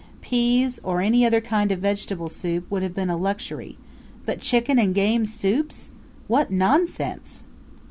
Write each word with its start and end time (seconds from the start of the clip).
Peas, 0.19 0.79
or 0.83 0.99
any 0.99 1.27
other 1.27 1.39
kind 1.39 1.71
of 1.71 1.77
vegetable 1.77 2.27
soup, 2.27 2.65
would 2.71 2.81
have 2.81 2.95
been 2.95 3.11
a 3.11 3.15
luxury; 3.15 3.77
but 4.25 4.39
chicken 4.41 4.79
and 4.79 4.95
game 4.95 5.27
soups! 5.27 5.91
what 6.25 6.49
nonsense! 6.49 7.43